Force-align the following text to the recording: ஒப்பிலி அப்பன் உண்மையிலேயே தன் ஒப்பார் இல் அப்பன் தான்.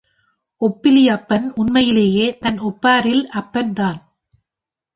ஒப்பிலி 0.61 1.03
அப்பன் 1.09 1.45
உண்மையிலேயே 1.55 2.27
தன் 2.39 2.59
ஒப்பார் 2.59 3.05
இல் 3.05 3.25
அப்பன் 3.29 3.73
தான். 3.73 3.99